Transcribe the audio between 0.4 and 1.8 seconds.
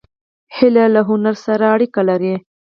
هیلۍ له هنر سره